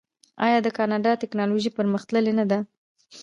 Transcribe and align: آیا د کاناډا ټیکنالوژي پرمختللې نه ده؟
آیا 0.45 0.59
د 0.63 0.67
کاناډا 0.77 1.11
ټیکنالوژي 1.21 1.71
پرمختللې 1.77 2.33
نه 2.39 2.45
ده؟ 2.49 2.59